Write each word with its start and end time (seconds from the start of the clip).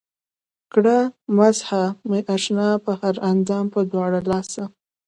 کړه 0.73 0.97
مسحه 1.37 1.83
مې 2.09 2.19
اشنا 2.35 2.69
پۀ 2.83 2.91
هر 3.01 3.15
اندام 3.31 3.65
پۀ 3.73 3.79
دواړه 3.91 4.19
لاسه 4.31 4.63